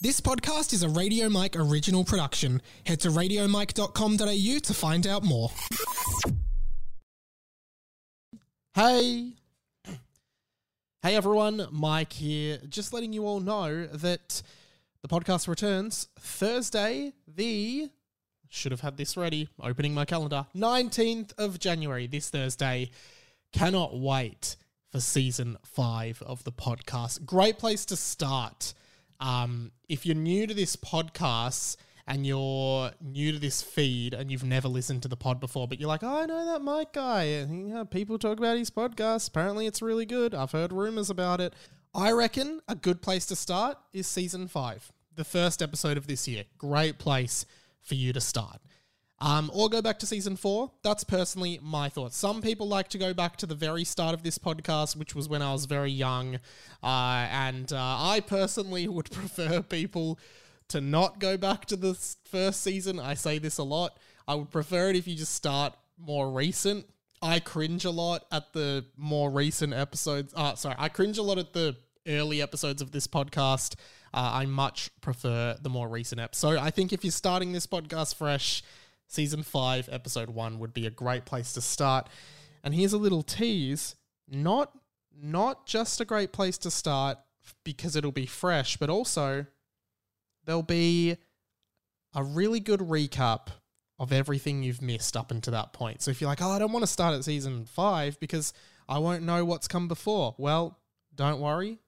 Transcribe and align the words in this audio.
This 0.00 0.20
podcast 0.20 0.72
is 0.72 0.84
a 0.84 0.88
Radio 0.88 1.28
Mike 1.28 1.56
original 1.56 2.04
production. 2.04 2.62
Head 2.86 3.00
to 3.00 3.08
radiomike.com.au 3.08 4.58
to 4.60 4.74
find 4.74 5.06
out 5.08 5.24
more. 5.24 5.50
Hey. 8.74 9.32
Hey 11.02 11.16
everyone, 11.16 11.66
Mike 11.72 12.12
here. 12.12 12.60
Just 12.68 12.92
letting 12.92 13.12
you 13.12 13.26
all 13.26 13.40
know 13.40 13.86
that 13.86 14.40
the 15.02 15.08
podcast 15.08 15.48
returns 15.48 16.06
Thursday, 16.20 17.12
the 17.26 17.90
should 18.48 18.70
have 18.70 18.82
had 18.82 18.98
this 18.98 19.16
ready, 19.16 19.48
opening 19.60 19.94
my 19.94 20.04
calendar. 20.04 20.46
19th 20.54 21.32
of 21.38 21.58
January, 21.58 22.06
this 22.06 22.30
Thursday. 22.30 22.92
Cannot 23.52 23.98
wait 23.98 24.54
for 24.92 25.00
season 25.00 25.58
5 25.64 26.22
of 26.22 26.44
the 26.44 26.52
podcast. 26.52 27.24
Great 27.24 27.58
place 27.58 27.84
to 27.86 27.96
start. 27.96 28.74
Um, 29.20 29.72
if 29.88 30.06
you're 30.06 30.14
new 30.14 30.46
to 30.46 30.54
this 30.54 30.76
podcast 30.76 31.76
and 32.06 32.26
you're 32.26 32.90
new 33.00 33.32
to 33.32 33.38
this 33.38 33.62
feed 33.62 34.14
and 34.14 34.30
you've 34.30 34.44
never 34.44 34.68
listened 34.68 35.02
to 35.02 35.08
the 35.08 35.16
pod 35.16 35.40
before, 35.40 35.68
but 35.68 35.78
you're 35.78 35.88
like, 35.88 36.02
oh, 36.02 36.22
I 36.22 36.26
know 36.26 36.46
that 36.46 36.62
Mike 36.62 36.92
guy. 36.92 37.24
And, 37.24 37.90
people 37.90 38.18
talk 38.18 38.38
about 38.38 38.56
his 38.56 38.70
podcast. 38.70 39.28
Apparently, 39.28 39.66
it's 39.66 39.82
really 39.82 40.06
good. 40.06 40.34
I've 40.34 40.52
heard 40.52 40.72
rumors 40.72 41.10
about 41.10 41.40
it. 41.40 41.54
I 41.94 42.12
reckon 42.12 42.60
a 42.68 42.74
good 42.74 43.02
place 43.02 43.26
to 43.26 43.36
start 43.36 43.78
is 43.92 44.06
season 44.06 44.46
five, 44.46 44.92
the 45.16 45.24
first 45.24 45.62
episode 45.62 45.96
of 45.96 46.06
this 46.06 46.28
year. 46.28 46.44
Great 46.58 46.98
place 46.98 47.44
for 47.82 47.94
you 47.94 48.12
to 48.12 48.20
start. 48.20 48.60
Um, 49.20 49.50
or 49.52 49.68
go 49.68 49.82
back 49.82 49.98
to 49.98 50.06
season 50.06 50.36
four. 50.36 50.70
That's 50.82 51.02
personally 51.02 51.58
my 51.60 51.88
thoughts. 51.88 52.16
Some 52.16 52.40
people 52.40 52.68
like 52.68 52.88
to 52.90 52.98
go 52.98 53.12
back 53.12 53.36
to 53.38 53.46
the 53.46 53.54
very 53.54 53.82
start 53.82 54.14
of 54.14 54.22
this 54.22 54.38
podcast, 54.38 54.94
which 54.94 55.14
was 55.14 55.28
when 55.28 55.42
I 55.42 55.52
was 55.52 55.64
very 55.64 55.90
young. 55.90 56.36
Uh, 56.82 57.26
and 57.30 57.72
uh, 57.72 57.76
I 57.76 58.20
personally 58.24 58.86
would 58.88 59.10
prefer 59.10 59.60
people 59.62 60.20
to 60.68 60.80
not 60.80 61.18
go 61.18 61.36
back 61.36 61.66
to 61.66 61.76
the 61.76 61.94
first 62.26 62.62
season. 62.62 63.00
I 63.00 63.14
say 63.14 63.38
this 63.38 63.58
a 63.58 63.64
lot. 63.64 63.98
I 64.28 64.34
would 64.34 64.50
prefer 64.50 64.90
it 64.90 64.96
if 64.96 65.08
you 65.08 65.16
just 65.16 65.34
start 65.34 65.74
more 65.98 66.30
recent. 66.30 66.86
I 67.20 67.40
cringe 67.40 67.84
a 67.84 67.90
lot 67.90 68.24
at 68.30 68.52
the 68.52 68.84
more 68.96 69.30
recent 69.30 69.72
episodes. 69.72 70.32
Uh, 70.36 70.54
sorry, 70.54 70.76
I 70.78 70.88
cringe 70.88 71.18
a 71.18 71.22
lot 71.22 71.38
at 71.38 71.52
the 71.52 71.76
early 72.06 72.40
episodes 72.40 72.80
of 72.80 72.92
this 72.92 73.06
podcast. 73.06 73.74
Uh, 74.14 74.30
I 74.34 74.46
much 74.46 74.90
prefer 75.00 75.56
the 75.60 75.68
more 75.68 75.88
recent 75.88 76.20
episode. 76.20 76.58
I 76.58 76.70
think 76.70 76.92
if 76.92 77.04
you're 77.04 77.10
starting 77.10 77.52
this 77.52 77.66
podcast 77.66 78.14
fresh, 78.14 78.62
season 79.08 79.42
five, 79.42 79.88
episode 79.90 80.30
one 80.30 80.60
would 80.60 80.72
be 80.72 80.86
a 80.86 80.90
great 80.90 81.24
place 81.24 81.52
to 81.54 81.60
start. 81.60 82.08
And 82.62 82.72
here's 82.72 82.92
a 82.92 82.98
little 82.98 83.22
tease: 83.22 83.96
not 84.28 84.72
not 85.20 85.66
just 85.66 86.00
a 86.00 86.04
great 86.04 86.32
place 86.32 86.58
to 86.58 86.70
start 86.70 87.18
because 87.64 87.96
it'll 87.96 88.12
be 88.12 88.26
fresh, 88.26 88.76
but 88.76 88.90
also 88.90 89.46
there'll 90.44 90.62
be 90.62 91.16
a 92.14 92.22
really 92.22 92.60
good 92.60 92.80
recap 92.80 93.48
of 93.98 94.12
everything 94.12 94.62
you've 94.62 94.82
missed 94.82 95.16
up 95.16 95.30
until 95.30 95.52
that 95.52 95.72
point. 95.72 96.02
So 96.02 96.10
if 96.10 96.20
you're 96.20 96.30
like, 96.30 96.40
oh, 96.40 96.50
I 96.50 96.58
don't 96.58 96.72
want 96.72 96.84
to 96.84 96.90
start 96.90 97.14
at 97.14 97.24
season 97.24 97.64
five 97.64 98.18
because 98.20 98.52
I 98.88 98.98
won't 98.98 99.24
know 99.24 99.44
what's 99.44 99.66
come 99.66 99.88
before, 99.88 100.34
well, 100.38 100.78
don't 101.14 101.40
worry. 101.40 101.80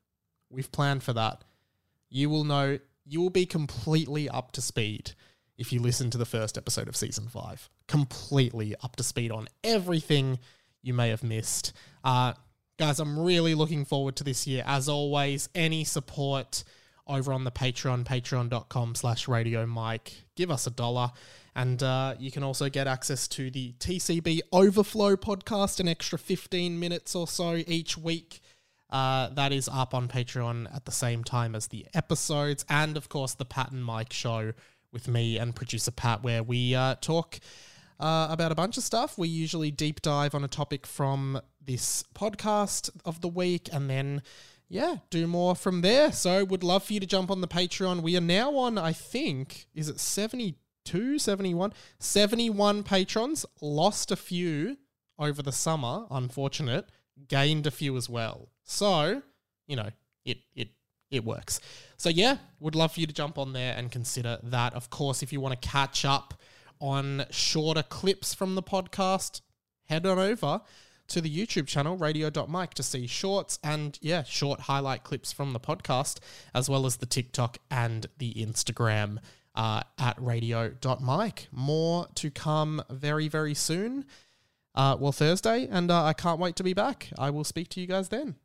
We've 0.51 0.71
planned 0.73 1.03
for 1.03 1.13
that. 1.13 1.45
You 2.09 2.29
will 2.29 2.45
know, 2.45 2.79
you 3.07 3.21
will 3.21 3.31
be 3.31 3.47
completely 3.47 4.29
up 4.29 4.53
to 4.53 4.63
speed 4.63 5.13
if 5.61 5.73
you 5.73 5.81
listen 5.81 6.11
to 6.11 6.19
the 6.19 6.25
first 6.25 6.57
episode 6.57 6.89
of 6.89 6.97
season 6.97 7.29
five. 7.29 7.69
Completely 7.87 8.75
up 8.83 8.97
to 8.97 9.03
speed 9.03 9.31
on 9.31 9.47
everything 9.63 10.39
you 10.83 10.95
may 10.95 11.11
have 11.11 11.23
missed. 11.23 11.75
Uh, 12.03 12.33
guys, 12.79 12.99
I'm 12.99 13.19
really 13.19 13.55
looking 13.55 13.85
forward 13.85 14.17
to 14.17 14.25
this 14.25 14.47
year. 14.47 14.65
As 14.67 14.89
always, 14.89 15.51
any 15.55 15.85
support 15.85 16.65
over 17.07 17.33
on 17.33 17.45
the 17.45 17.51
Patreon, 17.51 18.05
patreon.com 18.05 18.95
slash 18.95 19.29
radio 19.29 19.67
Mike. 19.67 20.15
Give 20.35 20.51
us 20.51 20.67
a 20.67 20.71
dollar. 20.71 21.13
And 21.55 21.83
uh, 21.83 22.15
you 22.19 22.31
can 22.31 22.43
also 22.43 22.71
get 22.71 22.87
access 22.87 23.29
to 23.29 23.51
the 23.51 23.75
TCB 23.75 24.41
Overflow 24.53 25.17
podcast, 25.17 25.79
an 25.79 25.89
extra 25.89 26.19
15 26.19 26.81
minutes 26.81 27.15
or 27.15 27.27
so 27.27 27.63
each 27.67 27.99
week. 27.99 28.41
Uh, 28.89 29.29
that 29.31 29.53
is 29.53 29.69
up 29.69 29.93
on 29.93 30.09
Patreon 30.09 30.75
at 30.75 30.85
the 30.85 30.93
same 30.93 31.23
time 31.23 31.55
as 31.55 31.67
the 31.67 31.87
episodes. 31.93 32.65
And 32.69 32.97
of 32.97 33.09
course, 33.09 33.35
the 33.35 33.45
Pat 33.45 33.73
and 33.73 33.85
Mike 33.85 34.13
show 34.13 34.53
with 34.93 35.09
me 35.09 35.39
and 35.39 35.55
producer 35.55 35.91
Pat, 35.91 36.23
where 36.23 36.43
we 36.43 36.75
uh, 36.75 36.97
talk 37.01 37.39
uh, 37.99 38.29
about 38.31 38.53
a 38.53 38.55
bunch 38.55 38.77
of 38.77 38.83
stuff. 38.83 39.19
We 39.19 39.29
usually 39.29 39.71
deep 39.71 40.03
dive 40.03 40.35
on 40.35 40.45
a 40.45 40.49
topic 40.49 40.87
from 40.87 41.41
this 41.65 42.05
podcast 42.15 42.91
of 43.05 43.21
the 43.21 43.29
week 43.29 43.69
and 43.73 43.89
then 43.89 44.23
yeah, 44.69 44.99
do 45.11 45.27
more 45.27 45.57
from 45.57 45.83
there. 45.83 46.13
So 46.13 46.45
would 46.45 46.63
love 46.63 46.85
for 46.85 46.93
you 46.93 47.01
to 47.01 47.07
jump 47.07 47.31
on 47.31 47.41
the 47.41 47.49
Patreon. 47.49 48.03
We 48.03 48.17
are 48.17 48.21
now 48.21 48.55
on, 48.57 48.79
I 48.79 48.93
think, 48.93 49.67
is 49.75 49.89
it 49.89 49.99
72, 49.99 51.19
71? 51.19 51.73
71 51.99 52.85
patrons. 52.85 53.45
Lost 53.61 54.13
a 54.13 54.17
few 54.17 54.77
over 55.19 55.43
the 55.43 55.53
summer, 55.53 56.07
unfortunate. 56.11 56.89
Gained 57.27 57.67
a 57.67 57.73
few 57.73 57.97
as 57.97 58.09
well. 58.09 58.49
So, 58.63 59.23
you 59.67 59.75
know, 59.75 59.91
it 60.25 60.39
it 60.55 60.69
it 61.11 61.25
works. 61.25 61.61
So 61.97 62.09
yeah, 62.09 62.39
would 62.61 62.75
love 62.75 62.93
for 62.93 63.01
you 63.01 63.07
to 63.07 63.13
jump 63.13 63.39
on 63.39 63.53
there 63.53 63.75
and 63.77 63.91
consider 63.91 64.39
that. 64.43 64.75
Of 64.75 64.91
course, 64.91 65.23
if 65.23 65.33
you 65.33 65.41
want 65.41 65.61
to 65.61 65.69
catch 65.69 66.05
up 66.05 66.35
on 66.79 67.25
shorter 67.31 67.83
clips 67.83 68.33
from 68.35 68.55
the 68.55 68.63
podcast, 68.63 69.41
head 69.85 70.07
on 70.07 70.19
over 70.19 70.63
to 71.09 71.21
the 71.21 71.29
YouTube 71.29 71.67
channel, 71.67 71.97
radio.mike, 71.97 72.73
to 72.75 72.83
see 72.83 73.07
shorts 73.07 73.59
and, 73.63 73.99
yeah, 74.01 74.23
short 74.23 74.61
highlight 74.61 75.03
clips 75.03 75.33
from 75.33 75.53
the 75.53 75.61
podcast, 75.61 76.21
as 76.55 76.71
well 76.71 76.87
as 76.87 76.97
the 76.97 77.07
TikTok 77.07 77.59
and 77.71 78.07
the 78.19 78.33
Instagram 78.35 79.19
uh, 79.55 79.83
at 79.99 80.15
radio.mike. 80.23 81.49
More 81.51 82.07
to 82.15 82.31
come 82.31 82.83
very, 82.89 83.29
very 83.29 83.55
soon. 83.55 84.05
Uh, 84.75 84.97
well, 84.99 85.13
Thursday, 85.13 85.67
and 85.69 85.91
uh, 85.91 86.05
I 86.05 86.13
can't 86.13 86.39
wait 86.39 86.55
to 86.57 86.63
be 86.63 86.75
back. 86.75 87.09
I 87.19 87.31
will 87.31 87.45
speak 87.45 87.69
to 87.71 87.81
you 87.81 87.89
guys 87.89 88.09
then. 88.09 88.37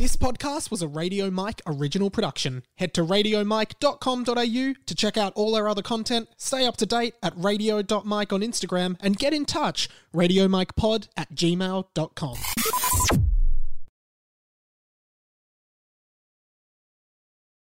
This 0.00 0.16
podcast 0.16 0.70
was 0.70 0.80
a 0.80 0.88
Radio 0.88 1.30
Mike 1.30 1.60
original 1.66 2.08
production. 2.08 2.62
Head 2.76 2.94
to 2.94 3.04
radiomike.com.au 3.04 4.74
to 4.86 4.94
check 4.94 5.18
out 5.18 5.34
all 5.36 5.54
our 5.54 5.68
other 5.68 5.82
content, 5.82 6.30
stay 6.38 6.64
up 6.64 6.78
to 6.78 6.86
date 6.86 7.16
at 7.22 7.34
radio.mike 7.36 8.32
on 8.32 8.40
Instagram, 8.40 8.96
and 9.02 9.18
get 9.18 9.34
in 9.34 9.44
touch, 9.44 9.90
radiomikepod 10.14 11.08
at 11.18 11.34
gmail.com. 11.34 12.38